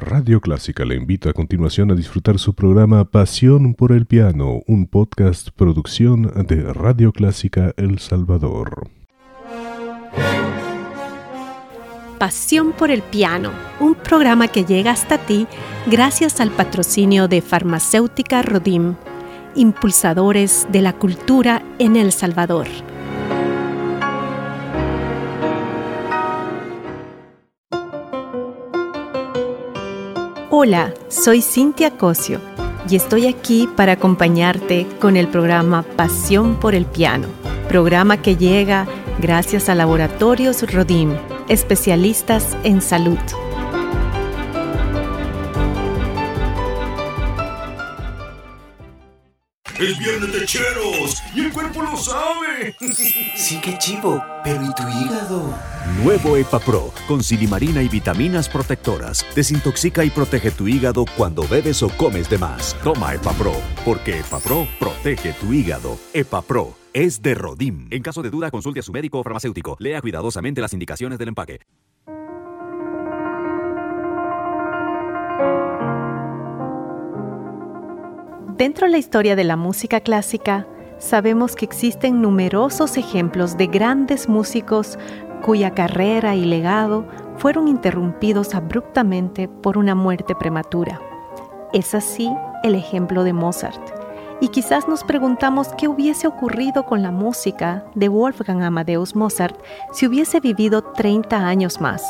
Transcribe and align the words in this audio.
Radio 0.00 0.40
Clásica 0.40 0.84
le 0.84 0.94
invita 0.94 1.30
a 1.30 1.32
continuación 1.32 1.90
a 1.90 1.96
disfrutar 1.96 2.38
su 2.38 2.54
programa 2.54 3.04
Pasión 3.06 3.74
por 3.74 3.90
el 3.90 4.06
Piano, 4.06 4.62
un 4.68 4.86
podcast 4.86 5.48
producción 5.50 6.32
de 6.46 6.72
Radio 6.72 7.10
Clásica 7.12 7.74
El 7.76 7.98
Salvador. 7.98 8.88
Pasión 12.18 12.72
por 12.72 12.92
el 12.92 13.02
Piano, 13.02 13.50
un 13.80 13.96
programa 13.96 14.46
que 14.46 14.64
llega 14.64 14.92
hasta 14.92 15.18
ti 15.18 15.48
gracias 15.86 16.40
al 16.40 16.50
patrocinio 16.52 17.26
de 17.26 17.42
Farmacéutica 17.42 18.42
Rodim, 18.42 18.94
impulsadores 19.56 20.68
de 20.70 20.80
la 20.80 20.92
cultura 20.92 21.62
en 21.80 21.96
El 21.96 22.12
Salvador. 22.12 22.68
Hola, 30.60 30.92
soy 31.08 31.40
Cintia 31.40 31.92
Cosio 31.92 32.40
y 32.90 32.96
estoy 32.96 33.28
aquí 33.28 33.68
para 33.76 33.92
acompañarte 33.92 34.88
con 35.00 35.16
el 35.16 35.28
programa 35.28 35.84
Pasión 35.84 36.58
por 36.58 36.74
el 36.74 36.84
Piano, 36.84 37.28
programa 37.68 38.20
que 38.20 38.36
llega 38.36 38.88
gracias 39.20 39.68
a 39.68 39.76
Laboratorios 39.76 40.68
Rodim, 40.72 41.14
especialistas 41.48 42.56
en 42.64 42.82
salud. 42.82 43.20
¡Es 49.78 49.96
viernes 49.96 50.32
de 50.32 50.44
cheros! 50.44 51.22
¡Y 51.32 51.40
el 51.40 51.52
cuerpo 51.52 51.82
lo 51.82 51.96
sabe! 51.96 52.74
Sí, 53.36 53.60
qué 53.62 53.78
chivo. 53.78 54.20
Pero 54.42 54.64
¿y 54.64 54.74
tu 54.74 54.82
hígado? 54.82 55.54
Nuevo 56.02 56.36
EpaPro, 56.36 56.92
con 57.06 57.22
silimarina 57.22 57.80
y 57.80 57.88
vitaminas 57.88 58.48
protectoras. 58.48 59.24
Desintoxica 59.36 60.04
y 60.04 60.10
protege 60.10 60.50
tu 60.50 60.66
hígado 60.66 61.04
cuando 61.16 61.46
bebes 61.46 61.80
o 61.84 61.90
comes 61.90 62.28
de 62.28 62.38
más. 62.38 62.76
Toma 62.82 63.14
EpaPro, 63.14 63.54
porque 63.84 64.18
EpaPro 64.18 64.66
protege 64.80 65.32
tu 65.34 65.52
hígado. 65.52 65.96
EpaPro 66.12 66.76
es 66.92 67.22
de 67.22 67.34
Rodim. 67.34 67.86
En 67.90 68.02
caso 68.02 68.20
de 68.22 68.30
duda, 68.30 68.50
consulte 68.50 68.80
a 68.80 68.82
su 68.82 68.92
médico 68.92 69.20
o 69.20 69.22
farmacéutico. 69.22 69.76
Lea 69.78 70.00
cuidadosamente 70.00 70.60
las 70.60 70.72
indicaciones 70.72 71.20
del 71.20 71.28
empaque. 71.28 71.60
Dentro 78.58 78.86
de 78.86 78.90
la 78.90 78.98
historia 78.98 79.36
de 79.36 79.44
la 79.44 79.56
música 79.56 80.00
clásica, 80.00 80.66
sabemos 80.98 81.54
que 81.54 81.64
existen 81.64 82.20
numerosos 82.20 82.96
ejemplos 82.96 83.56
de 83.56 83.68
grandes 83.68 84.28
músicos 84.28 84.98
cuya 85.42 85.74
carrera 85.74 86.34
y 86.34 86.44
legado 86.44 87.06
fueron 87.36 87.68
interrumpidos 87.68 88.56
abruptamente 88.56 89.46
por 89.46 89.78
una 89.78 89.94
muerte 89.94 90.34
prematura. 90.34 91.00
Es 91.72 91.94
así 91.94 92.28
el 92.64 92.74
ejemplo 92.74 93.22
de 93.22 93.32
Mozart. 93.32 93.80
Y 94.40 94.48
quizás 94.48 94.88
nos 94.88 95.04
preguntamos 95.04 95.68
qué 95.78 95.86
hubiese 95.86 96.26
ocurrido 96.26 96.84
con 96.84 97.00
la 97.00 97.12
música 97.12 97.84
de 97.94 98.08
Wolfgang 98.08 98.64
Amadeus 98.64 99.14
Mozart 99.14 99.56
si 99.92 100.08
hubiese 100.08 100.40
vivido 100.40 100.82
30 100.82 101.46
años 101.46 101.80
más 101.80 102.02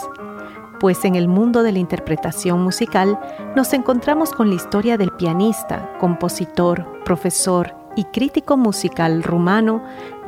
pues 0.78 1.04
en 1.04 1.14
el 1.14 1.28
mundo 1.28 1.62
de 1.62 1.72
la 1.72 1.78
interpretación 1.78 2.62
musical 2.62 3.18
nos 3.56 3.72
encontramos 3.72 4.32
con 4.32 4.48
la 4.48 4.54
historia 4.54 4.96
del 4.96 5.12
pianista, 5.12 5.92
compositor, 5.98 7.02
profesor 7.04 7.74
y 7.96 8.04
crítico 8.04 8.56
musical 8.56 9.22
rumano 9.22 9.82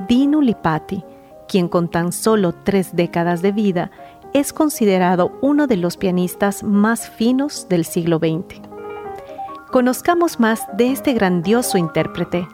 Dinu 0.09 0.41
Lipati, 0.43 1.05
quien 1.49 1.69
con 1.69 1.89
tan 1.89 2.13
solo 2.13 2.53
tres 2.53 2.95
décadas 2.95 3.43
de 3.43 3.53
vida 3.53 3.91
es 4.33 4.53
considerado 4.53 5.33
uno 5.41 5.67
de 5.67 5.77
los 5.77 5.97
pianistas 5.97 6.63
más 6.63 7.09
finos 7.09 7.69
del 7.69 7.85
siglo 7.85 8.19
XX. 8.19 8.61
Conozcamos 9.71 10.41
más 10.41 10.67
de 10.77 10.93
este 10.93 11.13
grandioso 11.13 11.79
intérprete. 11.79 12.47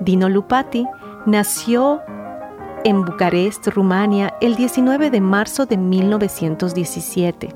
Dino 0.00 0.28
Lupati 0.28 0.86
nació 1.26 2.00
en 2.84 3.04
Bucarest, 3.04 3.66
Rumania, 3.68 4.34
el 4.40 4.54
19 4.56 5.10
de 5.10 5.20
marzo 5.20 5.66
de 5.66 5.76
1917. 5.76 7.54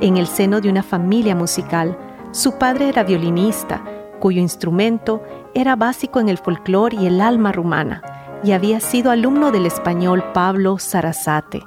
En 0.00 0.16
el 0.16 0.26
seno 0.26 0.60
de 0.60 0.70
una 0.70 0.82
familia 0.82 1.34
musical, 1.34 1.98
su 2.32 2.58
padre 2.58 2.88
era 2.88 3.04
violinista, 3.04 3.82
cuyo 4.18 4.40
instrumento 4.40 5.22
era 5.54 5.76
básico 5.76 6.20
en 6.20 6.28
el 6.28 6.38
folclore 6.38 6.96
y 6.96 7.06
el 7.06 7.20
alma 7.20 7.52
rumana, 7.52 8.02
y 8.42 8.52
había 8.52 8.80
sido 8.80 9.10
alumno 9.10 9.50
del 9.50 9.66
español 9.66 10.24
Pablo 10.32 10.78
Sarasate. 10.78 11.62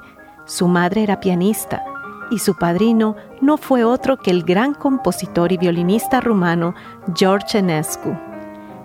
Su 0.46 0.68
madre 0.68 1.04
era 1.04 1.20
pianista, 1.20 1.84
y 2.32 2.40
su 2.40 2.56
padrino 2.56 3.16
no 3.42 3.58
fue 3.58 3.84
otro 3.84 4.18
que 4.18 4.32
el 4.32 4.44
gran 4.44 4.74
compositor 4.74 5.52
y 5.52 5.58
violinista 5.58 6.22
rumano 6.22 6.74
George 7.16 7.60
Enescu. 7.60 8.18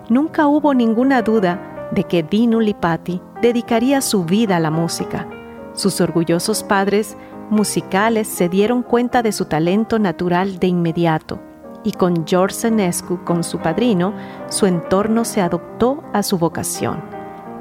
Nunca 0.09 0.47
hubo 0.47 0.73
ninguna 0.73 1.21
duda 1.21 1.68
de 1.91 2.03
que 2.03 2.23
Dino 2.23 2.59
Lipati 2.59 3.21
dedicaría 3.41 4.01
su 4.01 4.25
vida 4.25 4.57
a 4.57 4.59
la 4.59 4.71
música. 4.71 5.27
Sus 5.73 6.01
orgullosos 6.01 6.63
padres 6.63 7.17
musicales 7.49 8.27
se 8.27 8.49
dieron 8.49 8.83
cuenta 8.83 9.23
de 9.23 9.31
su 9.31 9.45
talento 9.45 9.97
natural 9.97 10.59
de 10.59 10.67
inmediato 10.67 11.39
y 11.83 11.93
con 11.93 12.27
George 12.27 12.55
Senescu, 12.55 13.23
con 13.23 13.43
su 13.43 13.59
padrino, 13.59 14.13
su 14.49 14.65
entorno 14.65 15.23
se 15.23 15.41
adoptó 15.41 16.03
a 16.13 16.23
su 16.23 16.37
vocación. 16.37 17.01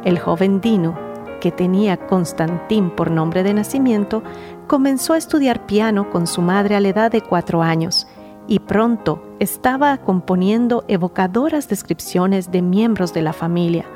El 0.04 0.18
joven 0.18 0.60
Dino, 0.60 0.98
que 1.40 1.52
tenía 1.52 1.96
Constantín 1.96 2.90
por 2.90 3.10
nombre 3.10 3.44
de 3.44 3.54
nacimiento, 3.54 4.22
comenzó 4.66 5.12
a 5.12 5.18
estudiar 5.18 5.66
piano 5.66 6.10
con 6.10 6.26
su 6.26 6.42
madre 6.42 6.74
a 6.74 6.80
la 6.80 6.88
edad 6.88 7.12
de 7.12 7.20
cuatro 7.20 7.62
años 7.62 8.08
y 8.48 8.58
pronto 8.58 9.22
estaba 9.38 9.96
componiendo 9.98 10.84
evocadoras 10.88 11.68
descripciones 11.68 12.50
de 12.50 12.62
miembros 12.62 13.12
de 13.12 13.22
la 13.22 13.32
familia 13.32 13.86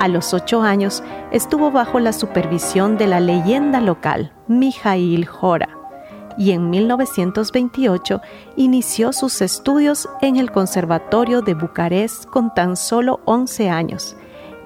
a 0.00 0.08
los 0.08 0.34
ocho 0.34 0.62
años 0.62 1.02
estuvo 1.30 1.70
bajo 1.70 2.00
la 2.00 2.12
supervisión 2.12 2.96
de 2.96 3.06
la 3.06 3.20
leyenda 3.20 3.80
local, 3.80 4.32
Mijail 4.48 5.26
Jora, 5.26 5.68
y 6.36 6.52
en 6.52 6.70
1928 6.70 8.20
inició 8.56 9.12
sus 9.12 9.40
estudios 9.40 10.08
en 10.20 10.36
el 10.36 10.50
Conservatorio 10.50 11.42
de 11.42 11.54
Bucarest 11.54 12.26
con 12.26 12.52
tan 12.54 12.76
solo 12.76 13.20
11 13.24 13.70
años. 13.70 14.16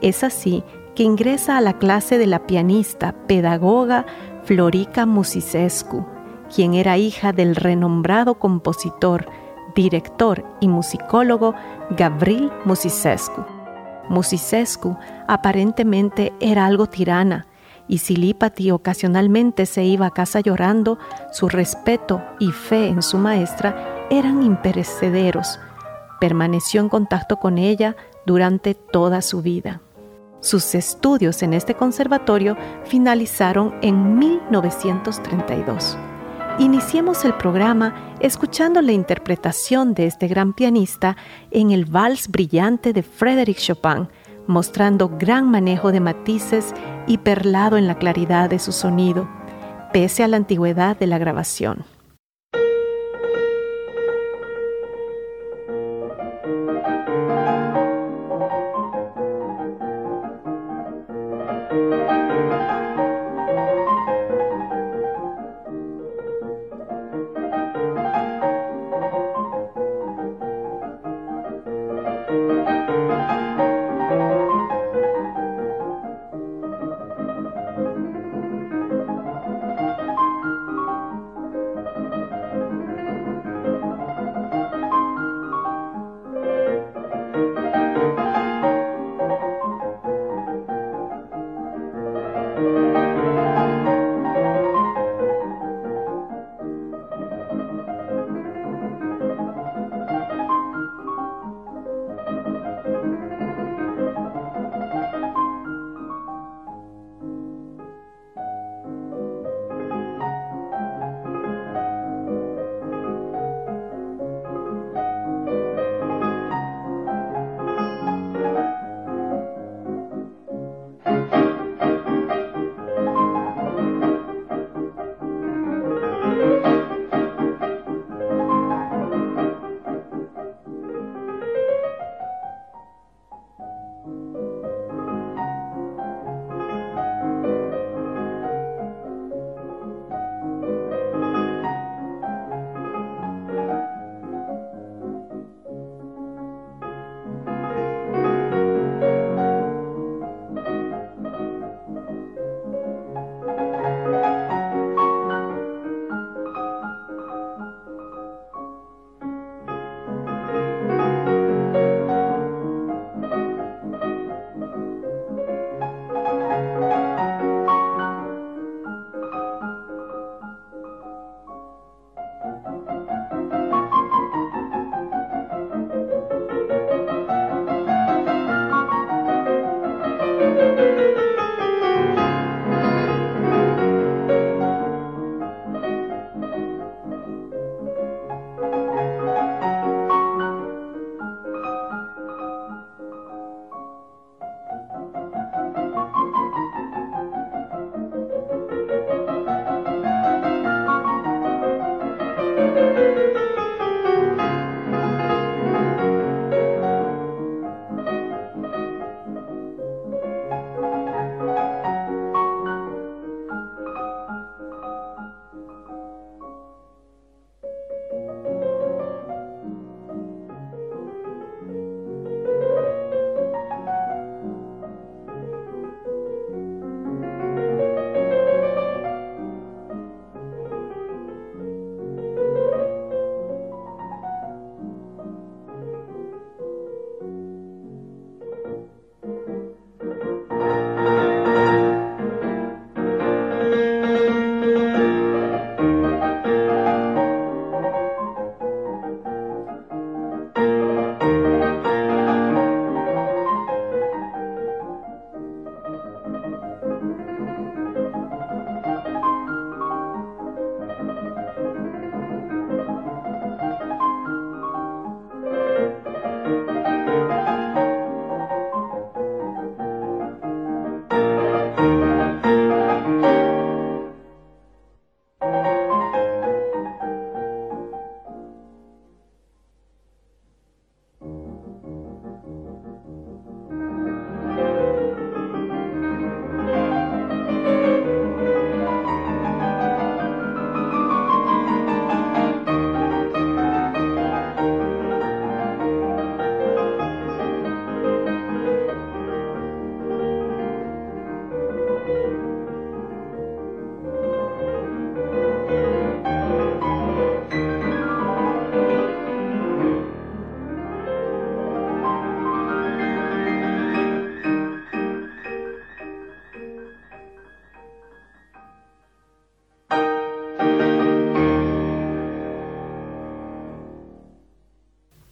Es 0.00 0.24
así 0.24 0.64
que 0.94 1.02
ingresa 1.02 1.56
a 1.56 1.60
la 1.60 1.78
clase 1.78 2.18
de 2.18 2.26
la 2.26 2.46
pianista 2.46 3.12
pedagoga 3.26 4.06
Florica 4.44 5.06
Musicescu, 5.06 6.06
quien 6.54 6.74
era 6.74 6.96
hija 6.96 7.32
del 7.32 7.54
renombrado 7.54 8.38
compositor, 8.38 9.26
director 9.74 10.44
y 10.60 10.68
musicólogo 10.68 11.54
Gavril 11.90 12.50
Musicescu. 12.64 13.57
Musicescu 14.08 14.96
aparentemente 15.26 16.32
era 16.40 16.66
algo 16.66 16.86
tirana, 16.86 17.46
y 17.88 17.98
si 17.98 18.16
Lipati 18.16 18.70
ocasionalmente 18.70 19.66
se 19.66 19.84
iba 19.84 20.06
a 20.06 20.10
casa 20.10 20.40
llorando, 20.40 20.98
su 21.32 21.48
respeto 21.48 22.22
y 22.38 22.52
fe 22.52 22.88
en 22.88 23.02
su 23.02 23.18
maestra 23.18 24.06
eran 24.10 24.42
imperecederos. 24.42 25.58
Permaneció 26.20 26.80
en 26.80 26.88
contacto 26.88 27.36
con 27.36 27.58
ella 27.58 27.96
durante 28.26 28.74
toda 28.74 29.22
su 29.22 29.40
vida. 29.42 29.80
Sus 30.40 30.74
estudios 30.74 31.42
en 31.42 31.54
este 31.54 31.74
conservatorio 31.74 32.56
finalizaron 32.84 33.74
en 33.82 34.18
1932. 34.18 35.98
Iniciemos 36.58 37.24
el 37.24 37.34
programa 37.34 38.16
escuchando 38.18 38.82
la 38.82 38.90
interpretación 38.90 39.94
de 39.94 40.06
este 40.06 40.26
gran 40.26 40.52
pianista 40.52 41.16
en 41.52 41.70
el 41.70 41.84
Vals 41.84 42.26
Brillante 42.26 42.92
de 42.92 43.04
Frédéric 43.04 43.58
Chopin, 43.58 44.08
mostrando 44.48 45.08
gran 45.08 45.48
manejo 45.48 45.92
de 45.92 46.00
matices 46.00 46.74
y 47.06 47.18
perlado 47.18 47.76
en 47.76 47.86
la 47.86 47.96
claridad 47.96 48.50
de 48.50 48.58
su 48.58 48.72
sonido, 48.72 49.28
pese 49.92 50.24
a 50.24 50.28
la 50.28 50.36
antigüedad 50.36 50.98
de 50.98 51.06
la 51.06 51.18
grabación. 51.18 51.84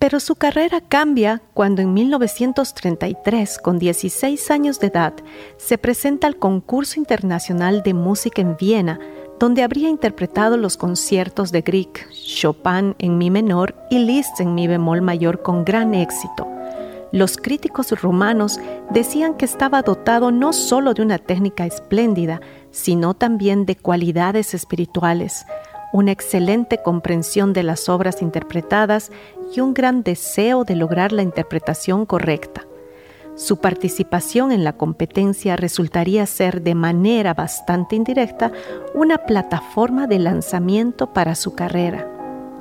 Pero 0.06 0.20
su 0.20 0.36
carrera 0.36 0.80
cambia 0.80 1.42
cuando 1.52 1.82
en 1.82 1.92
1933, 1.92 3.58
con 3.58 3.80
16 3.80 4.52
años 4.52 4.78
de 4.78 4.86
edad, 4.86 5.14
se 5.56 5.78
presenta 5.78 6.28
al 6.28 6.36
Concurso 6.36 7.00
Internacional 7.00 7.82
de 7.82 7.92
Música 7.92 8.40
en 8.40 8.56
Viena, 8.56 9.00
donde 9.40 9.64
habría 9.64 9.88
interpretado 9.88 10.58
los 10.58 10.76
conciertos 10.76 11.50
de 11.50 11.62
Grieg, 11.62 12.08
Chopin 12.24 12.94
en 13.00 13.18
mi 13.18 13.32
menor 13.32 13.74
y 13.90 13.98
Liszt 13.98 14.38
en 14.38 14.54
mi 14.54 14.68
bemol 14.68 15.02
mayor 15.02 15.42
con 15.42 15.64
gran 15.64 15.92
éxito. 15.92 16.46
Los 17.10 17.36
críticos 17.36 17.90
romanos 18.00 18.60
decían 18.90 19.34
que 19.34 19.44
estaba 19.44 19.82
dotado 19.82 20.30
no 20.30 20.52
solo 20.52 20.94
de 20.94 21.02
una 21.02 21.18
técnica 21.18 21.66
espléndida, 21.66 22.40
sino 22.70 23.14
también 23.14 23.66
de 23.66 23.74
cualidades 23.74 24.54
espirituales, 24.54 25.46
una 25.92 26.12
excelente 26.12 26.82
comprensión 26.82 27.52
de 27.52 27.62
las 27.62 27.88
obras 27.88 28.22
interpretadas 28.22 29.10
y 29.54 29.60
un 29.60 29.74
gran 29.74 30.02
deseo 30.02 30.64
de 30.64 30.76
lograr 30.76 31.12
la 31.12 31.22
interpretación 31.22 32.06
correcta. 32.06 32.66
Su 33.36 33.58
participación 33.58 34.50
en 34.50 34.64
la 34.64 34.72
competencia 34.72 35.56
resultaría 35.56 36.24
ser 36.24 36.62
de 36.62 36.74
manera 36.74 37.34
bastante 37.34 37.94
indirecta 37.94 38.50
una 38.94 39.18
plataforma 39.18 40.06
de 40.06 40.18
lanzamiento 40.18 41.12
para 41.12 41.34
su 41.34 41.54
carrera. 41.54 42.08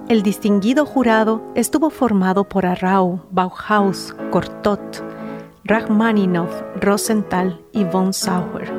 El 0.09 0.21
distinguido 0.21 0.85
jurado 0.85 1.41
estuvo 1.55 1.89
formado 1.89 2.43
por 2.43 2.65
Arrau, 2.65 3.21
Bauhaus, 3.31 4.13
Cortot, 4.31 5.01
Rachmaninoff, 5.63 6.61
Rosenthal 6.81 7.59
y 7.71 7.85
von 7.85 8.13
Sauer. 8.13 8.71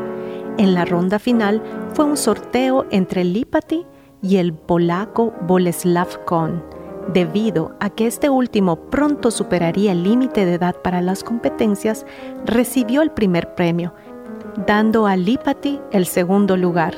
En 0.59 0.75
la 0.75 0.85
ronda 0.85 1.19
final 1.19 1.63
fue 1.95 2.05
un 2.05 2.17
sorteo 2.17 2.87
entre 2.91 3.25
Lipati 3.25 3.87
y 4.29 4.39
el 4.39 4.53
polaco 4.53 5.33
Boleslav 5.43 6.25
Kohn, 6.25 6.63
debido 7.13 7.77
a 7.79 7.91
que 7.91 8.09
este 8.09 8.29
último 8.29 8.77
pronto 8.91 9.31
superaría 9.31 9.93
el 9.93 10.03
límite 10.03 10.45
de 10.45 10.55
edad 10.55 10.75
para 10.83 11.01
las 11.01 11.23
competencias, 11.23 12.05
recibió 12.45 13.03
el 13.03 13.13
primer 13.13 13.55
premio, 13.55 13.95
dando 14.67 15.07
a 15.07 15.17
Lipati 15.17 15.81
el 15.93 16.07
segundo 16.07 16.57
lugar. 16.57 16.95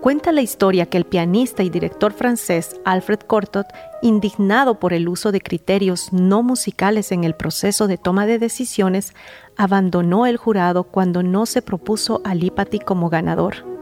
Cuenta 0.00 0.32
la 0.32 0.40
historia 0.40 0.86
que 0.86 0.96
el 0.96 1.04
pianista 1.04 1.62
y 1.62 1.70
director 1.70 2.12
francés 2.12 2.80
Alfred 2.84 3.20
Cortot, 3.20 3.66
indignado 4.00 4.78
por 4.78 4.94
el 4.94 5.08
uso 5.08 5.32
de 5.32 5.40
criterios 5.40 6.12
no 6.12 6.42
musicales 6.42 7.12
en 7.12 7.24
el 7.24 7.34
proceso 7.34 7.88
de 7.88 7.98
toma 7.98 8.26
de 8.26 8.38
decisiones, 8.38 9.12
abandonó 9.56 10.26
el 10.26 10.38
jurado 10.38 10.84
cuando 10.84 11.22
no 11.22 11.44
se 11.44 11.62
propuso 11.62 12.22
a 12.24 12.34
Lipati 12.34 12.78
como 12.78 13.10
ganador. 13.10 13.73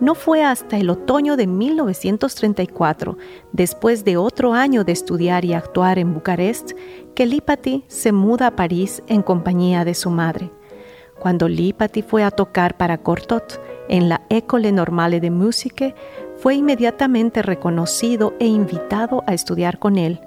No 0.00 0.14
fue 0.14 0.44
hasta 0.44 0.76
el 0.76 0.90
otoño 0.90 1.36
de 1.36 1.48
1934, 1.48 3.18
después 3.52 4.04
de 4.04 4.16
otro 4.16 4.54
año 4.54 4.84
de 4.84 4.92
estudiar 4.92 5.44
y 5.44 5.54
actuar 5.54 5.98
en 5.98 6.14
Bucarest, 6.14 6.72
que 7.16 7.26
Lipati 7.26 7.84
se 7.88 8.12
muda 8.12 8.46
a 8.46 8.56
París 8.56 9.02
en 9.08 9.22
compañía 9.22 9.84
de 9.84 9.94
su 9.94 10.10
madre. 10.10 10.52
Cuando 11.18 11.48
Lipati 11.48 12.02
fue 12.02 12.22
a 12.22 12.30
tocar 12.30 12.76
para 12.76 12.98
Cortot 12.98 13.60
en 13.88 14.08
la 14.08 14.22
École 14.28 14.70
Normale 14.70 15.20
de 15.20 15.32
Musique, 15.32 15.96
fue 16.36 16.54
inmediatamente 16.54 17.42
reconocido 17.42 18.34
e 18.38 18.46
invitado 18.46 19.24
a 19.26 19.34
estudiar 19.34 19.80
con 19.80 19.98
él. 19.98 20.20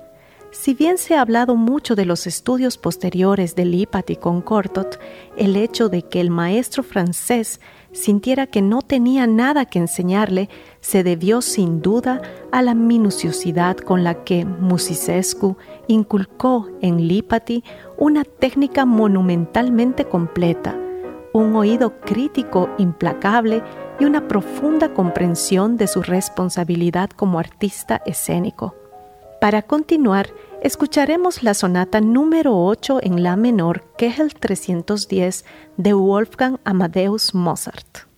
Si 0.52 0.74
bien 0.74 0.98
se 0.98 1.16
ha 1.16 1.22
hablado 1.22 1.56
mucho 1.56 1.96
de 1.96 2.04
los 2.04 2.28
estudios 2.28 2.78
posteriores 2.78 3.56
de 3.56 3.64
Lipati 3.64 4.18
con 4.18 4.42
Cortot, 4.42 5.00
el 5.38 5.56
hecho 5.56 5.88
de 5.88 6.02
que 6.02 6.20
el 6.20 6.30
maestro 6.30 6.84
francés 6.84 7.62
sintiera 7.92 8.48
que 8.48 8.62
no 8.62 8.82
tenía 8.82 9.28
nada 9.28 9.66
que 9.66 9.80
enseñarle 9.80 10.50
se 10.80 11.04
debió 11.04 11.42
sin 11.42 11.82
duda 11.82 12.22
a 12.52 12.62
la 12.62 12.74
minuciosidad 12.74 13.78
con 13.78 14.04
la 14.04 14.24
que 14.24 14.46
Musicescu 14.46 15.58
inculcó 15.88 16.70
en 16.82 17.08
Lipati 17.08 17.64
una 17.98 18.24
técnica 18.24 18.86
monumentalmente 18.86 20.06
completa, 20.06 20.76
un 21.34 21.56
oído 21.56 22.00
crítico 22.02 22.70
implacable 22.78 23.64
y 24.00 24.06
una 24.06 24.28
profunda 24.28 24.94
comprensión 24.94 25.78
de 25.78 25.88
su 25.88 26.02
responsabilidad 26.02 27.10
como 27.10 27.40
artista 27.40 28.02
escénico. 28.06 28.76
Para 29.40 29.64
continuar, 29.64 30.28
escucharemos 30.62 31.44
la 31.44 31.54
sonata 31.54 32.02
número 32.02 32.58
8 32.58 33.00
en 33.02 33.24
la 33.24 33.36
menor, 33.36 33.84
que 33.98 34.08
es 34.08 34.20
el 34.20 34.34
310 34.36 35.46
de 35.78 35.94
Wolfgang 35.94 36.60
Amadeus 36.64 37.34
Mozart. 37.34 38.11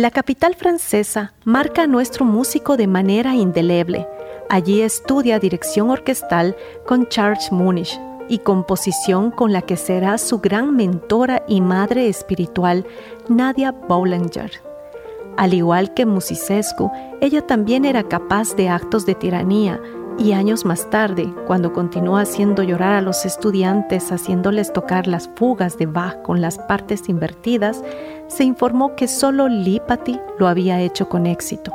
La 0.00 0.10
capital 0.10 0.54
francesa 0.54 1.34
marca 1.44 1.82
a 1.82 1.86
nuestro 1.86 2.24
músico 2.24 2.78
de 2.78 2.86
manera 2.86 3.34
indeleble. 3.34 4.08
Allí 4.48 4.80
estudia 4.80 5.38
dirección 5.38 5.90
orquestal 5.90 6.56
con 6.86 7.06
Charles 7.08 7.52
Munich 7.52 8.00
y 8.26 8.38
composición 8.38 9.30
con 9.30 9.52
la 9.52 9.60
que 9.60 9.76
será 9.76 10.16
su 10.16 10.38
gran 10.38 10.74
mentora 10.74 11.42
y 11.46 11.60
madre 11.60 12.08
espiritual, 12.08 12.86
Nadia 13.28 13.72
Boulanger. 13.72 14.62
Al 15.36 15.52
igual 15.52 15.92
que 15.92 16.06
Musicescu, 16.06 16.90
ella 17.20 17.46
también 17.46 17.84
era 17.84 18.02
capaz 18.04 18.56
de 18.56 18.70
actos 18.70 19.04
de 19.04 19.14
tiranía, 19.14 19.82
y 20.18 20.32
años 20.32 20.64
más 20.64 20.90
tarde, 20.90 21.32
cuando 21.46 21.72
continuó 21.72 22.16
haciendo 22.16 22.62
llorar 22.62 22.94
a 22.94 23.00
los 23.00 23.24
estudiantes 23.24 24.12
haciéndoles 24.12 24.72
tocar 24.72 25.06
las 25.06 25.30
fugas 25.36 25.78
de 25.78 25.86
Bach 25.86 26.22
con 26.22 26.40
las 26.40 26.58
partes 26.58 27.08
invertidas, 27.08 27.82
se 28.26 28.44
informó 28.44 28.94
que 28.96 29.08
solo 29.08 29.48
Lipati 29.48 30.20
lo 30.38 30.48
había 30.48 30.80
hecho 30.80 31.08
con 31.08 31.26
éxito. 31.26 31.72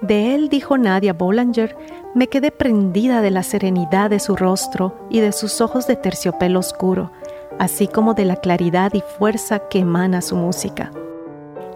De 0.00 0.34
él, 0.34 0.48
dijo 0.48 0.76
Nadia 0.76 1.12
Boulanger, 1.12 1.76
me 2.14 2.28
quedé 2.28 2.50
prendida 2.50 3.22
de 3.22 3.30
la 3.30 3.42
serenidad 3.42 4.10
de 4.10 4.20
su 4.20 4.36
rostro 4.36 4.94
y 5.10 5.20
de 5.20 5.32
sus 5.32 5.60
ojos 5.60 5.86
de 5.86 5.96
terciopelo 5.96 6.60
oscuro, 6.60 7.10
así 7.58 7.88
como 7.88 8.14
de 8.14 8.24
la 8.24 8.36
claridad 8.36 8.92
y 8.94 9.02
fuerza 9.18 9.68
que 9.68 9.80
emana 9.80 10.20
su 10.20 10.36
música. 10.36 10.92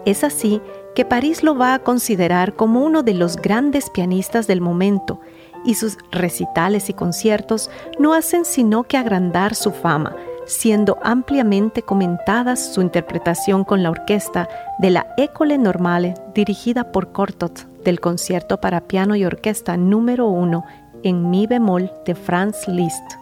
Es 0.05 0.23
así 0.23 0.61
que 0.95 1.05
París 1.05 1.43
lo 1.43 1.55
va 1.55 1.73
a 1.73 1.79
considerar 1.79 2.55
como 2.55 2.83
uno 2.83 3.03
de 3.03 3.13
los 3.13 3.37
grandes 3.37 3.89
pianistas 3.89 4.47
del 4.47 4.61
momento 4.61 5.19
y 5.65 5.75
sus 5.75 5.97
recitales 6.11 6.89
y 6.89 6.93
conciertos 6.93 7.69
no 7.99 8.13
hacen 8.13 8.45
sino 8.45 8.83
que 8.83 8.97
agrandar 8.97 9.55
su 9.55 9.71
fama, 9.71 10.15
siendo 10.45 10.97
ampliamente 11.03 11.81
comentadas 11.81 12.73
su 12.73 12.81
interpretación 12.81 13.63
con 13.63 13.83
la 13.83 13.91
orquesta 13.91 14.49
de 14.79 14.89
la 14.89 15.07
École 15.17 15.57
Normale 15.57 16.15
dirigida 16.33 16.91
por 16.91 17.11
Cortot 17.11 17.67
del 17.83 17.99
concierto 17.99 18.59
para 18.59 18.81
piano 18.81 19.15
y 19.15 19.25
orquesta 19.25 19.77
número 19.77 20.27
uno 20.27 20.65
en 21.03 21.29
mi 21.29 21.47
bemol 21.47 21.91
de 22.05 22.15
Franz 22.15 22.67
Liszt 22.67 23.19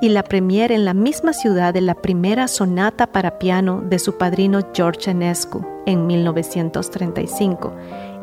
y 0.00 0.08
la 0.08 0.24
premiere 0.24 0.74
en 0.74 0.84
la 0.84 0.94
misma 0.94 1.32
ciudad 1.32 1.72
de 1.72 1.80
la 1.80 1.94
primera 1.94 2.48
sonata 2.48 3.06
para 3.06 3.38
piano 3.38 3.82
de 3.82 4.00
su 4.00 4.18
padrino 4.18 4.60
George 4.74 5.12
Enescu 5.12 5.64
en 5.86 6.06
1935 6.06 7.72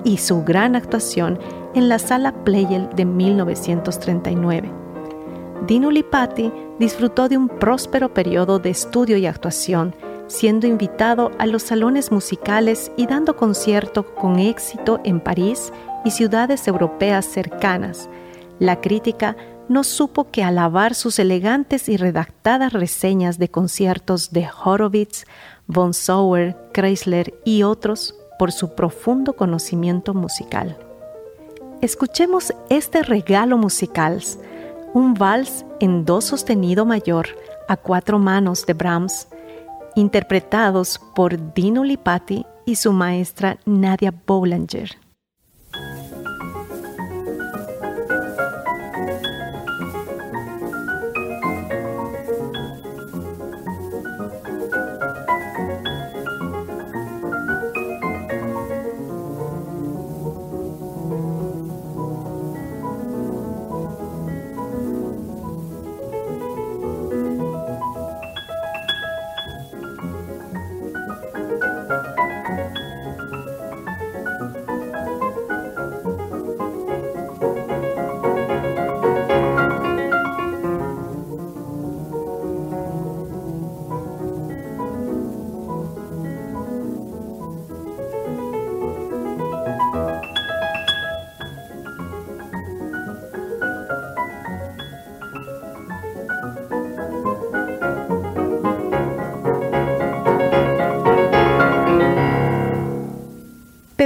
y 0.03 0.17
su 0.17 0.43
gran 0.43 0.75
actuación 0.75 1.39
en 1.73 1.89
la 1.89 1.99
Sala 1.99 2.43
Pleyel 2.43 2.89
de 2.95 3.05
1939. 3.05 4.71
Dino 5.67 5.91
Lipati 5.91 6.51
disfrutó 6.79 7.29
de 7.29 7.37
un 7.37 7.49
próspero 7.49 8.13
periodo 8.13 8.59
de 8.59 8.69
estudio 8.69 9.17
y 9.17 9.25
actuación, 9.25 9.93
siendo 10.27 10.67
invitado 10.67 11.31
a 11.37 11.45
los 11.45 11.63
salones 11.63 12.11
musicales 12.11 12.91
y 12.97 13.07
dando 13.07 13.35
concierto 13.35 14.15
con 14.15 14.39
éxito 14.39 14.99
en 15.03 15.19
París 15.19 15.73
y 16.05 16.11
ciudades 16.11 16.67
europeas 16.67 17.25
cercanas. 17.25 18.09
La 18.59 18.79
crítica 18.79 19.35
no 19.67 19.83
supo 19.83 20.31
que 20.31 20.43
alabar 20.43 20.95
sus 20.95 21.19
elegantes 21.19 21.89
y 21.89 21.97
redactadas 21.97 22.73
reseñas 22.73 23.37
de 23.37 23.49
conciertos 23.49 24.31
de 24.31 24.47
Horowitz, 24.63 25.25
von 25.67 25.93
Sauer, 25.93 26.57
Chrysler 26.73 27.33
y 27.45 27.63
otros 27.63 28.15
por 28.39 28.51
su 28.53 28.73
profundo 28.73 29.33
conocimiento 29.33 30.15
musical. 30.15 30.77
Escuchemos 31.81 32.53
este 32.69 33.03
regalo 33.03 33.57
musical, 33.57 34.23
un 34.93 35.13
vals 35.13 35.65
en 35.79 36.05
do 36.05 36.21
sostenido 36.21 36.85
mayor 36.85 37.27
a 37.67 37.77
cuatro 37.77 38.17
manos 38.17 38.65
de 38.65 38.73
Brahms, 38.73 39.27
interpretados 39.95 40.99
por 41.15 41.53
Dino 41.53 41.83
Lipati 41.83 42.45
y 42.65 42.77
su 42.77 42.93
maestra 42.93 43.59
Nadia 43.65 44.13
Boulanger. 44.25 45.08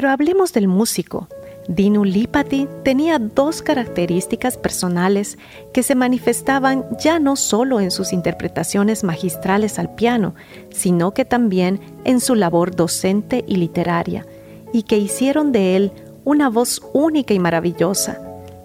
Pero 0.04 0.12
hablemos 0.12 0.52
del 0.52 0.68
músico. 0.68 1.30
Dinu 1.70 2.04
Lipati 2.04 2.68
tenía 2.84 3.20
dos 3.20 3.62
características 3.62 4.58
personales 4.58 5.38
que 5.74 5.82
se 5.82 5.96
manifestaban 5.96 6.86
ya 7.00 7.20
no 7.20 7.38
solo 7.38 7.80
en 7.80 7.90
sus 7.90 8.12
interpretaciones 8.12 9.06
magistrales 9.06 9.80
al 9.80 9.96
piano, 9.96 10.36
sino 10.72 11.14
que 11.14 11.24
también 11.24 11.80
en 12.04 12.20
su 12.20 12.36
labor 12.36 12.76
docente 12.76 13.46
y 13.48 13.56
literaria, 13.56 14.26
y 14.74 14.84
que 14.84 14.98
hicieron 14.98 15.54
de 15.54 15.78
él 15.78 15.94
una 16.26 16.50
voz 16.50 16.82
única 16.92 17.34
y 17.34 17.40
maravillosa. 17.40 18.20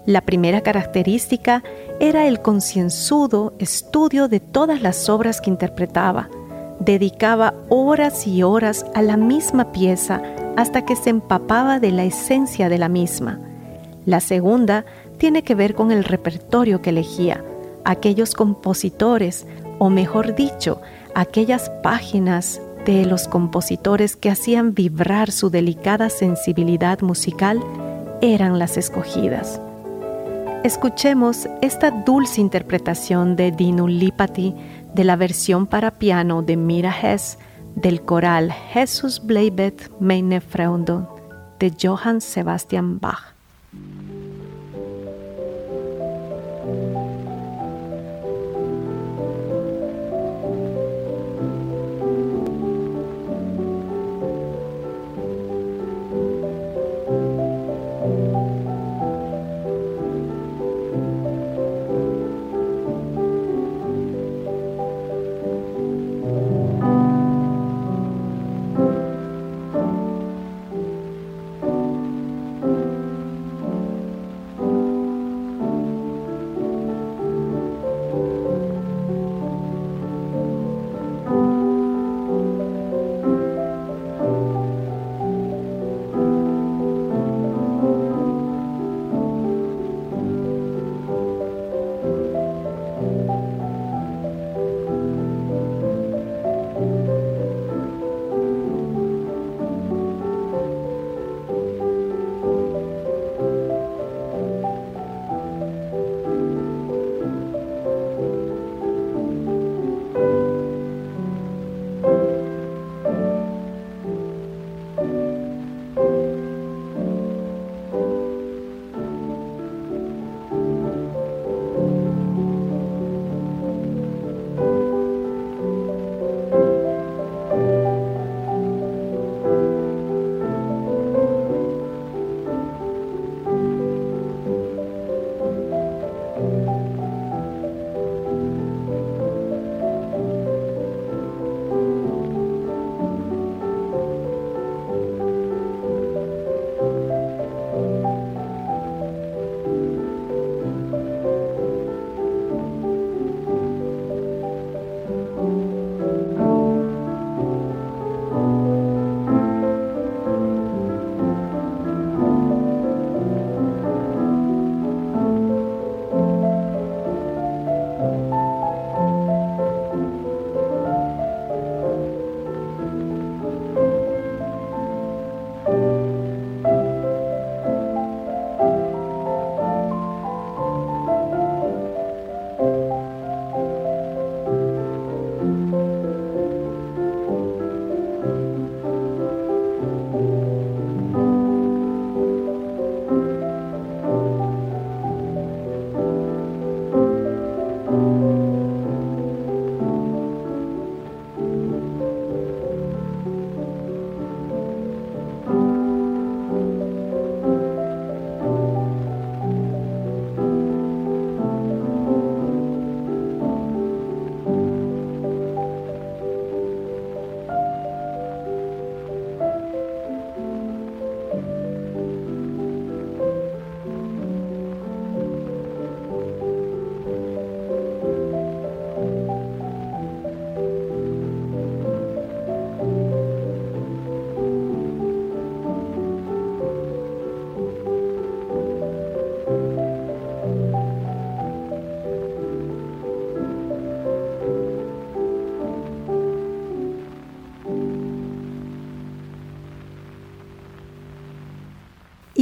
La 0.05 0.19
primera 0.19 0.59
característica 0.59 1.63
era 2.01 2.27
el 2.27 2.41
concienzudo 2.41 3.53
estudio 3.59 4.27
de 4.27 4.41
todas 4.41 4.81
las 4.81 5.07
obras 5.07 5.39
que 5.39 5.51
interpretaba. 5.51 6.29
Dedicaba 6.79 7.53
horas 7.69 8.25
y 8.25 8.43
horas 8.43 8.85
a 8.95 9.01
la 9.01 9.17
misma 9.17 9.71
pieza 9.71 10.21
hasta 10.55 10.85
que 10.85 10.95
se 10.95 11.09
empapaba 11.09 11.79
de 11.79 11.91
la 11.91 12.03
esencia 12.03 12.69
de 12.69 12.77
la 12.77 12.89
misma. 12.89 13.39
La 14.05 14.19
segunda 14.19 14.85
tiene 15.17 15.43
que 15.43 15.55
ver 15.55 15.75
con 15.75 15.91
el 15.91 16.03
repertorio 16.03 16.81
que 16.81 16.91
elegía, 16.91 17.43
aquellos 17.83 18.33
compositores, 18.33 19.45
o 19.77 19.89
mejor 19.89 20.35
dicho, 20.35 20.81
aquellas 21.15 21.69
páginas 21.83 22.61
de 22.85 23.05
los 23.05 23.27
compositores 23.27 24.15
que 24.15 24.29
hacían 24.29 24.73
vibrar 24.73 25.31
su 25.31 25.49
delicada 25.49 26.09
sensibilidad 26.09 27.01
musical, 27.01 27.61
eran 28.21 28.57
las 28.57 28.77
escogidas. 28.77 29.61
Escuchemos 30.63 31.47
esta 31.61 31.89
dulce 31.89 32.41
interpretación 32.41 33.37
de 33.37 33.51
Dinu 33.51 33.87
Lipati 33.87 34.53
de 34.93 35.03
la 35.03 35.15
versión 35.15 35.67
para 35.67 35.91
piano 35.99 36.41
de 36.41 36.57
Mira 36.57 36.93
Hess 37.01 37.37
del 37.75 38.01
coral 38.01 38.51
Jesus 38.51 39.21
bleibet 39.25 39.91
meine 39.99 40.41
Freunde 40.41 41.07
de 41.59 41.71
Johann 41.71 42.21
Sebastian 42.21 42.99
Bach. 42.99 43.38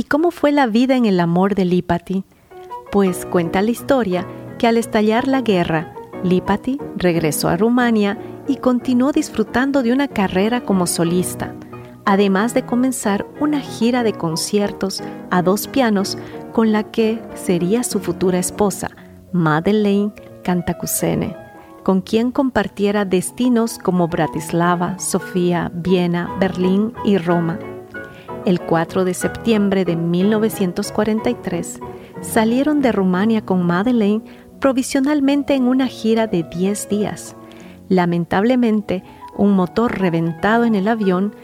Cómo 0.07 0.31
fue 0.31 0.51
la 0.51 0.67
vida 0.67 0.95
en 0.95 1.05
el 1.05 1.19
amor 1.19 1.55
de 1.55 1.65
Lipati? 1.65 2.23
Pues 2.91 3.25
cuenta 3.25 3.61
la 3.61 3.71
historia 3.71 4.25
que 4.57 4.67
al 4.67 4.77
estallar 4.77 5.27
la 5.27 5.41
guerra, 5.41 5.93
Lipati 6.23 6.79
regresó 6.95 7.49
a 7.49 7.57
Rumania 7.57 8.17
y 8.47 8.57
continuó 8.57 9.11
disfrutando 9.11 9.83
de 9.83 9.91
una 9.91 10.07
carrera 10.07 10.61
como 10.61 10.87
solista, 10.87 11.53
además 12.05 12.53
de 12.53 12.65
comenzar 12.65 13.27
una 13.39 13.59
gira 13.59 14.03
de 14.03 14.13
conciertos 14.13 15.03
a 15.29 15.41
dos 15.41 15.67
pianos 15.67 16.17
con 16.53 16.71
la 16.71 16.83
que 16.83 17.21
sería 17.35 17.83
su 17.83 17.99
futura 17.99 18.39
esposa, 18.39 18.89
Madeleine 19.31 20.13
Cantacuzene, 20.43 21.35
con 21.83 22.01
quien 22.01 22.31
compartiera 22.31 23.05
destinos 23.05 23.77
como 23.77 24.07
Bratislava, 24.07 24.97
Sofía, 24.97 25.69
Viena, 25.73 26.35
Berlín 26.39 26.93
y 27.03 27.17
Roma. 27.17 27.59
El 28.47 28.61
4 28.61 29.03
de 29.03 29.13
septiembre 29.13 29.83
de 29.83 29.97
1943 29.97 31.81
salieron 32.21 32.81
de 32.81 32.93
Rumania 32.93 33.43
con 33.43 33.65
Madeleine 33.65 34.23
provisionalmente 34.61 35.53
en 35.53 35.63
una 35.63 35.87
gira 35.87 36.27
de 36.27 36.43
10 36.43 36.87
días. 36.87 37.35
Lamentablemente, 37.89 39.03
un 39.35 39.51
motor 39.51 39.99
reventado 39.99 40.63
en 40.63 40.75
el 40.75 40.87
avión 40.87 41.35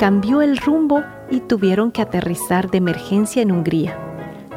cambió 0.00 0.42
el 0.42 0.56
rumbo 0.56 1.04
y 1.30 1.38
tuvieron 1.38 1.92
que 1.92 2.02
aterrizar 2.02 2.72
de 2.72 2.78
emergencia 2.78 3.40
en 3.40 3.52
Hungría. 3.52 3.96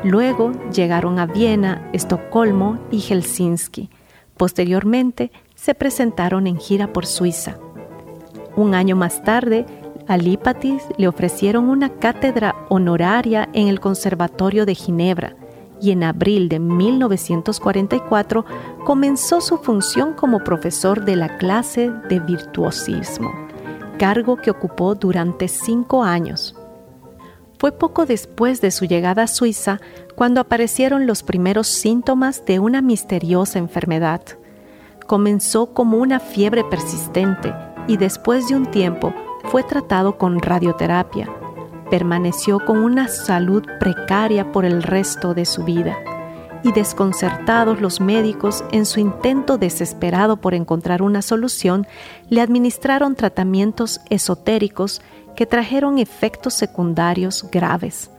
Luego 0.04 0.54
llegaron 0.72 1.20
a 1.20 1.28
Viena, 1.28 1.88
Estocolmo 1.94 2.80
y 2.90 3.00
Helsinki. 3.00 3.92
Posteriormente 4.38 5.32
se 5.54 5.76
presentaron 5.76 6.48
en 6.48 6.58
gira 6.58 6.92
por 6.92 7.06
Suiza. 7.06 7.60
Un 8.56 8.74
año 8.74 8.96
más 8.96 9.24
tarde, 9.24 9.68
a 10.08 10.18
le 10.18 11.08
ofrecieron 11.08 11.70
una 11.70 11.90
cátedra 11.90 12.56
honoraria 12.70 13.50
en 13.54 13.68
el 13.68 13.80
Conservatorio 13.80 14.66
de 14.66 14.76
Ginebra 14.76 15.36
y 15.82 15.92
en 15.92 16.04
abril 16.04 16.50
de 16.50 16.60
1944 16.60 18.46
comenzó 18.86 19.42
su 19.42 19.58
función 19.58 20.14
como 20.14 20.44
profesor 20.44 21.04
de 21.04 21.16
la 21.16 21.38
clase 21.38 21.92
de 22.10 22.20
virtuosismo, 22.20 23.32
cargo 23.98 24.38
que 24.38 24.52
ocupó 24.52 24.96
durante 24.96 25.48
cinco 25.48 26.04
años. 26.04 26.56
Fue 27.60 27.72
poco 27.72 28.06
después 28.06 28.62
de 28.62 28.72
su 28.72 28.86
llegada 28.86 29.24
a 29.24 29.28
Suiza 29.28 29.80
cuando 30.16 30.42
aparecieron 30.42 31.08
los 31.08 31.24
primeros 31.24 31.68
síntomas 31.68 32.46
de 32.46 32.60
una 32.60 32.82
misteriosa 32.82 33.60
enfermedad. 33.60 34.22
Comenzó 35.08 35.74
como 35.74 35.98
una 35.98 36.20
fiebre 36.20 36.64
persistente 36.66 37.54
y 37.88 37.98
después 37.98 38.48
de 38.48 38.56
un 38.56 38.66
tiempo 38.72 39.14
fue 39.44 39.64
tratado 39.64 40.18
con 40.18 40.42
radioterapia 40.42 41.30
permaneció 41.94 42.60
con 42.60 42.80
una 42.80 43.08
salud 43.08 43.64
precaria 43.80 44.52
por 44.52 44.66
el 44.66 44.82
resto 44.82 45.36
de 45.36 45.46
su 45.46 45.64
vida 45.64 45.96
y 46.64 46.72
desconcertados 46.72 47.82
los 47.82 48.02
médicos 48.02 48.64
en 48.72 48.88
su 48.88 49.00
intento 49.00 49.60
desesperado 49.60 50.38
por 50.38 50.56
encontrar 50.56 51.04
una 51.04 51.22
solución, 51.22 51.86
le 52.30 52.42
administraron 52.42 53.14
tratamientos 53.14 54.02
esotéricos 54.10 55.04
que 55.36 55.46
trajeron 55.46 56.00
efectos 56.00 56.56
secundarios 56.56 57.46
graves. 57.52 58.10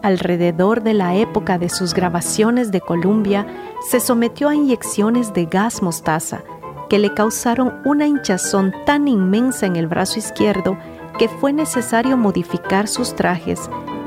Alrededor 0.00 0.84
de 0.84 0.94
la 0.94 1.16
época 1.16 1.58
de 1.58 1.70
sus 1.70 1.92
grabaciones 1.92 2.70
de 2.70 2.82
Columbia, 2.82 3.48
se 3.90 3.98
sometió 3.98 4.48
a 4.48 4.54
inyecciones 4.54 5.34
de 5.34 5.46
gas 5.46 5.82
mostaza 5.82 6.44
que 6.88 6.98
le 6.98 7.14
causaron 7.14 7.80
una 7.84 8.06
hinchazón 8.06 8.72
tan 8.86 9.08
inmensa 9.08 9.66
en 9.66 9.76
el 9.76 9.86
brazo 9.86 10.18
izquierdo 10.18 10.78
que 11.18 11.28
fue 11.28 11.52
necesario 11.52 12.16
modificar 12.16 12.88
sus 12.88 13.14
trajes 13.14 13.60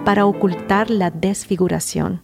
para 0.06 0.26
ocultar 0.26 0.90
la 0.90 1.12
desfiguración. 1.12 2.22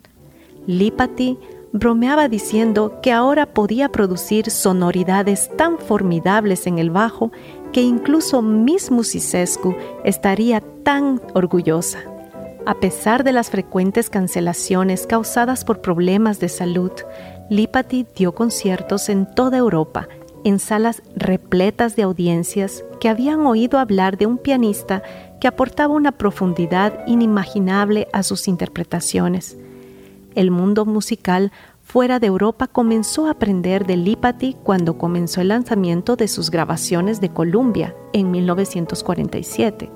Lipati 0.68 1.38
bromeaba 1.74 2.30
diciendo 2.30 3.00
que 3.02 3.12
ahora 3.12 3.48
podía 3.48 3.89
producir 3.89 4.50
sonoridades 4.52 5.50
tan 5.58 5.80
formidables 5.80 6.68
en 6.68 6.78
el 6.78 6.92
bajo 6.92 7.32
que 7.72 7.82
incluso 7.82 8.42
Miss 8.42 8.92
Musicescu 8.92 9.76
estaría 10.04 10.62
tan 10.84 11.20
orgullosa. 11.34 12.00
A 12.66 12.76
pesar 12.76 13.24
de 13.24 13.34
las 13.34 13.50
frecuentes 13.50 14.10
cancelaciones 14.10 15.06
causadas 15.08 15.66
por 15.66 15.82
problemas 15.82 16.39
de 16.39 16.48
salud, 16.48 16.92
Lipati 17.50 18.06
dio 18.16 18.34
conciertos 18.34 19.10
en 19.10 19.26
toda 19.26 19.58
Europa 19.58 20.08
en 20.43 20.60
salas 20.60 21.03
repletas 21.15 21.95
de 21.95 22.03
audiencias 22.03 22.84
que 22.99 23.10
habían 23.10 23.45
oído 23.45 23.79
hablar 23.79 24.17
de 24.17 24.25
un 24.25 24.38
pianista 24.38 25.03
que 25.39 25.47
aportaba 25.47 25.93
una 25.93 26.13
profundidad 26.13 27.06
inimaginable 27.08 28.08
a 28.13 28.23
sus 28.23 28.47
interpretaciones. 28.47 29.58
El 30.36 30.51
mundo 30.51 30.86
musical 30.86 31.51
fuera 31.84 32.19
de 32.19 32.27
Europa 32.27 32.67
comenzó 32.67 33.27
a 33.27 33.32
aprender 33.32 33.86
de 33.86 33.97
Lipati 33.97 34.56
cuando 34.63 34.97
comenzó 34.97 35.41
el 35.41 35.49
lanzamiento 35.49 36.15
de 36.15 36.27
sus 36.27 36.49
grabaciones 36.49 37.21
de 37.21 37.29
Columbia 37.29 37.95
en 38.13 38.32
1947. 38.32 39.91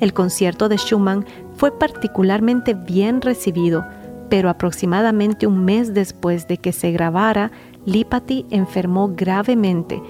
El 0.00 0.12
concierto 0.12 0.68
de 0.68 0.76
Schumann 0.76 1.24
fue 1.56 1.76
particularmente 1.76 2.74
bien 2.74 3.20
recibido, 3.20 3.84
pero 4.28 4.50
aproximadamente 4.50 5.46
un 5.46 5.64
mes 5.64 5.94
después 5.94 6.46
de 6.46 6.58
que 6.58 6.72
se 6.72 6.92
grabara, 6.92 7.52
Lipati 7.86 8.46
enfermó 8.50 9.12
gravemente 9.14 10.02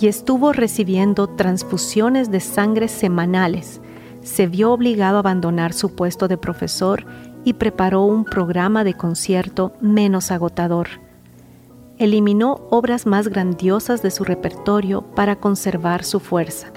y 0.00 0.08
estuvo 0.08 0.52
recibiendo 0.52 1.28
transfusiones 1.28 2.30
de 2.30 2.40
sangre 2.40 2.88
semanales. 2.88 3.80
Se 4.22 4.46
vio 4.46 4.72
obligado 4.72 5.16
a 5.16 5.20
abandonar 5.20 5.72
su 5.72 5.94
puesto 5.94 6.26
de 6.28 6.36
profesor 6.36 7.06
y 7.44 7.52
preparó 7.54 8.02
un 8.02 8.24
programa 8.24 8.82
de 8.82 8.94
concierto 8.94 9.72
menos 9.80 10.32
agotador. 10.32 10.88
Eliminó 11.98 12.66
obras 12.70 13.06
más 13.06 13.28
grandiosas 13.28 14.02
de 14.02 14.10
su 14.10 14.24
repertorio 14.24 15.02
para 15.02 15.36
conservar 15.36 16.04
su 16.04 16.18
fuerza. 16.20 16.72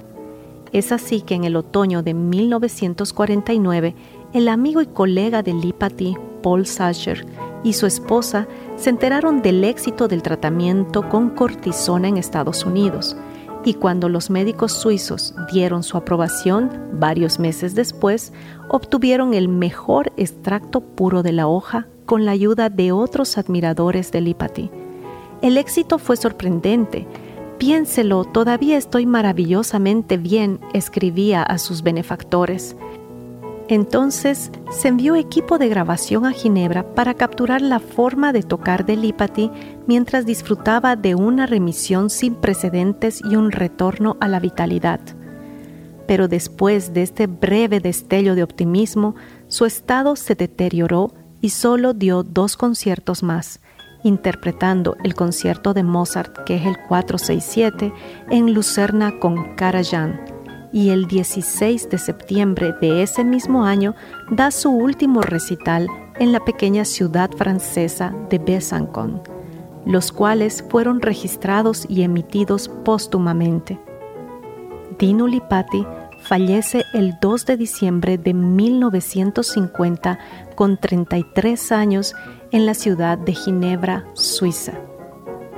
Es 0.71 0.91
así 0.91 1.21
que 1.21 1.33
en 1.33 1.43
el 1.43 1.55
otoño 1.55 2.03
de 2.03 2.13
1949, 2.13 3.95
el 4.33 4.47
amigo 4.47 4.81
y 4.81 4.85
colega 4.85 5.41
de 5.41 5.53
Lipati, 5.53 6.15
Paul 6.43 6.67
Sacher, 6.67 7.25
y 7.63 7.73
su 7.73 7.87
esposa 7.87 8.47
se 8.79 8.89
enteraron 8.89 9.41
del 9.41 9.63
éxito 9.63 10.07
del 10.07 10.23
tratamiento 10.23 11.07
con 11.09 11.29
cortisona 11.29 12.07
en 12.07 12.17
Estados 12.17 12.65
Unidos 12.65 13.17
y 13.65 13.73
cuando 13.73 14.07
los 14.07 14.29
médicos 14.29 14.71
suizos 14.71 15.35
dieron 15.51 15.83
su 15.83 15.97
aprobación, 15.97 16.71
varios 16.93 17.39
meses 17.39 17.75
después, 17.75 18.31
obtuvieron 18.69 19.33
el 19.33 19.49
mejor 19.49 20.13
extracto 20.15 20.79
puro 20.79 21.23
de 21.23 21.33
la 21.33 21.47
hoja 21.47 21.87
con 22.05 22.23
la 22.23 22.31
ayuda 22.31 22.69
de 22.69 22.93
otros 22.93 23.37
admiradores 23.37 24.11
de 24.11 24.21
Lipati. 24.21 24.71
El 25.41 25.57
éxito 25.57 25.99
fue 25.99 26.15
sorprendente. 26.15 27.05
Piénselo, 27.57 28.23
todavía 28.23 28.77
estoy 28.77 29.05
maravillosamente 29.05 30.15
bien, 30.15 30.61
escribía 30.73 31.43
a 31.43 31.57
sus 31.57 31.83
benefactores. 31.83 32.77
Entonces 33.69 34.49
se 34.71 34.87
envió 34.87 35.15
equipo 35.15 35.59
de 35.59 35.69
grabación 35.69 36.25
a 36.25 36.31
Ginebra 36.31 36.95
para 36.95 37.13
capturar 37.13 37.61
la 37.61 37.79
forma 37.79 38.33
de 38.33 38.41
tocar 38.41 38.83
de 38.83 38.97
Lipati 38.97 39.51
mientras 39.85 40.25
disfrutaba 40.25 40.95
de 40.95 41.13
una 41.13 41.45
remisión 41.45 42.09
sin 42.09 42.33
precedentes 42.33 43.21
y 43.23 43.35
un 43.35 43.51
retorno 43.51 44.17
a 44.19 44.27
la 44.27 44.39
vitalidad. 44.39 44.99
Pero 46.07 46.27
después 46.27 46.95
de 46.95 47.03
este 47.03 47.27
breve 47.27 47.79
destello 47.79 48.33
de 48.33 48.41
optimismo, 48.41 49.13
su 49.49 49.65
estado 49.65 50.15
se 50.15 50.33
deterioró 50.33 51.13
y 51.39 51.51
solo 51.51 51.93
dio 51.93 52.23
dos 52.23 52.57
conciertos 52.57 53.21
más, 53.21 53.59
interpretando 54.03 54.97
el 55.03 55.13
concierto 55.13 55.75
de 55.75 55.83
Mozart, 55.83 56.43
que 56.43 56.55
es 56.55 56.65
el 56.65 56.75
467, 56.87 57.93
en 58.31 58.51
Lucerna 58.55 59.19
con 59.19 59.53
Karajan 59.55 60.38
y 60.71 60.89
el 60.89 61.07
16 61.07 61.89
de 61.89 61.97
septiembre 61.97 62.73
de 62.79 63.01
ese 63.01 63.23
mismo 63.23 63.65
año 63.65 63.95
da 64.29 64.51
su 64.51 64.69
último 64.71 65.21
recital 65.21 65.87
en 66.19 66.31
la 66.31 66.43
pequeña 66.43 66.85
ciudad 66.85 67.31
francesa 67.31 68.13
de 68.29 68.37
Besançon, 68.39 69.21
los 69.85 70.11
cuales 70.11 70.63
fueron 70.69 71.01
registrados 71.01 71.85
y 71.89 72.03
emitidos 72.03 72.69
póstumamente. 72.83 73.79
Dino 74.97 75.27
Lipati 75.27 75.85
fallece 76.21 76.83
el 76.93 77.17
2 77.21 77.45
de 77.45 77.57
diciembre 77.57 78.17
de 78.17 78.33
1950 78.33 80.19
con 80.55 80.77
33 80.77 81.71
años 81.71 82.15
en 82.51 82.65
la 82.65 82.73
ciudad 82.73 83.17
de 83.17 83.33
Ginebra, 83.33 84.05
Suiza. 84.13 84.73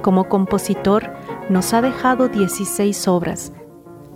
Como 0.02 0.30
compositor, 0.30 1.12
nos 1.50 1.74
ha 1.74 1.82
dejado 1.82 2.28
16 2.28 3.08
obras, 3.08 3.52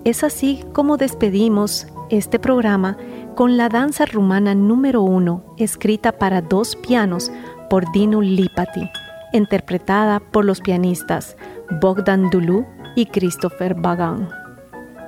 es 0.05 0.23
así 0.23 0.63
como 0.71 0.97
despedimos 0.97 1.87
este 2.09 2.39
programa 2.39 2.95
con 3.35 3.57
la 3.57 3.67
danza 3.67 4.05
rumana 4.05 4.55
número 4.55 5.01
uno, 5.01 5.55
escrita 5.57 6.13
para 6.13 6.41
dos 6.41 6.75
pianos 6.75 7.31
por 7.69 7.91
Dinu 7.91 8.21
Lipati, 8.21 8.89
interpretada 9.33 10.19
por 10.19 10.45
los 10.45 10.61
pianistas 10.61 11.35
Bogdan 11.81 12.29
Dulu 12.29 12.65
y 12.95 13.07
Christopher 13.07 13.73
Bagan. 13.73 14.29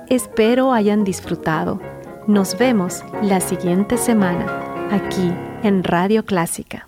Espero 0.08 0.72
hayan 0.72 1.04
disfrutado. 1.04 1.80
Nos 2.26 2.58
vemos 2.58 3.04
la 3.22 3.40
siguiente 3.40 3.96
semana. 3.96 4.64
aquí 4.90 5.32
en 5.62 5.84
Radio 5.84 6.24
Clásica. 6.24 6.87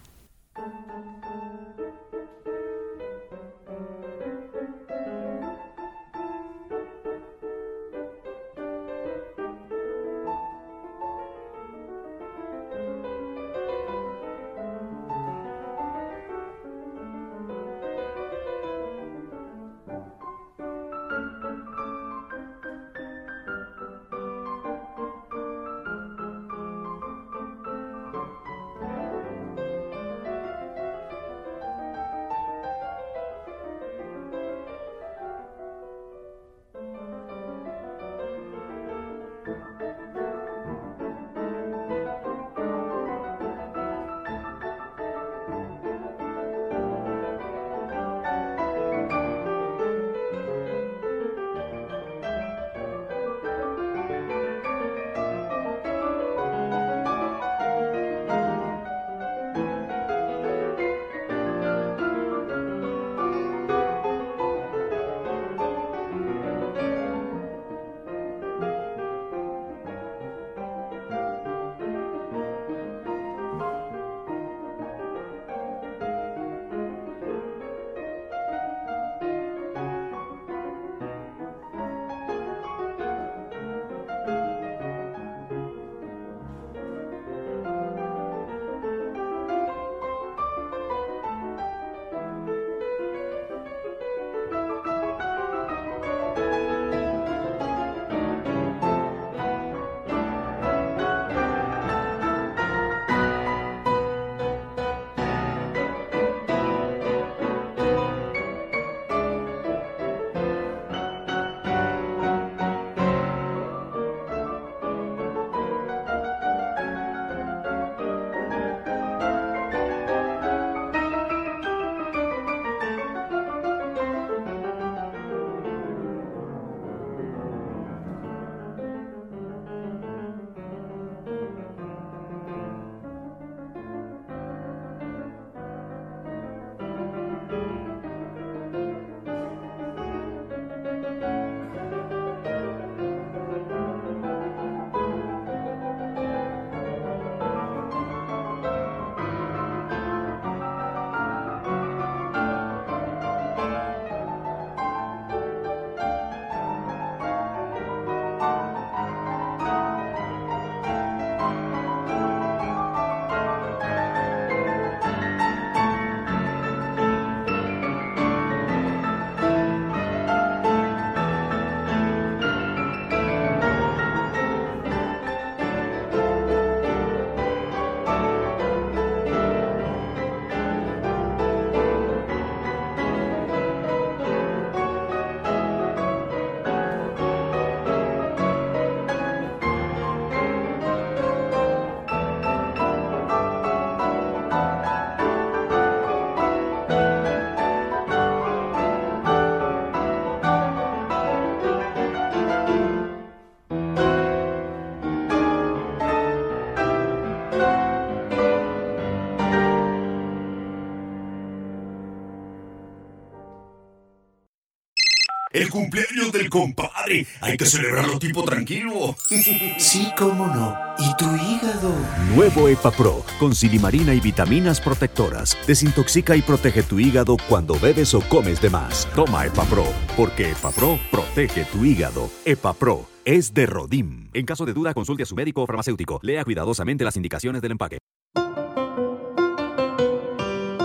El 215.61 215.69
cumpleaños 215.69 216.33
del 216.33 216.49
compadre. 216.49 217.27
Hay 217.43 217.59
que 217.59 217.67
celebrarlo 217.67 218.19
tipo 218.19 218.43
tranquilo. 218.45 219.15
Sí, 219.79 220.09
cómo 220.17 220.47
no. 220.47 220.75
¿Y 220.99 221.17
tu 221.17 221.27
hígado? 221.27 221.93
Nuevo 222.35 222.69
EpaPro, 222.69 223.25
con 223.39 223.55
silimarina 223.55 224.15
y 224.15 224.21
vitaminas 224.21 224.81
protectoras. 224.81 225.59
Desintoxica 225.67 226.35
y 226.35 226.43
protege 226.43 226.83
tu 226.83 226.99
hígado 226.99 227.37
cuando 227.49 227.79
bebes 227.79 228.15
o 228.15 228.21
comes 228.23 228.61
de 228.63 228.71
más. 228.71 229.07
Toma 229.15 229.45
EpaPro, 229.47 229.85
porque 230.17 230.51
EpaPro 230.51 230.99
protege 231.11 231.67
tu 231.67 231.85
hígado. 231.85 232.31
EpaPro 232.47 233.07
es 233.27 233.53
de 233.53 233.67
Rodim. 233.67 234.31
En 234.33 234.47
caso 234.47 234.65
de 234.65 234.73
duda, 234.73 234.95
consulte 234.95 235.25
a 235.25 235.27
su 235.27 235.35
médico 235.35 235.63
o 235.63 235.67
farmacéutico. 235.67 236.21
Lea 236.23 236.45
cuidadosamente 236.45 237.05
las 237.05 237.17
indicaciones 237.17 237.61
del 237.61 237.73
empaque. 237.73 237.99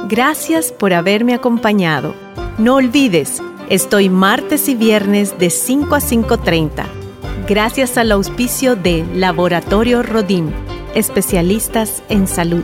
Gracias 0.10 0.72
por 0.74 0.94
haberme 0.94 1.34
acompañado. 1.34 2.14
No 2.58 2.76
olvides, 2.76 3.42
estoy 3.70 4.10
martes 4.10 4.70
y 4.70 4.76
viernes 4.76 5.38
de 5.40 5.50
5 5.50 5.96
a 5.96 6.00
5.30. 6.00 6.86
Gracias 7.48 7.98
al 7.98 8.12
auspicio 8.12 8.76
de 8.76 9.06
Laboratorio 9.14 10.04
Rodim, 10.04 10.52
especialistas 10.94 12.04
en 12.10 12.28
salud. 12.28 12.64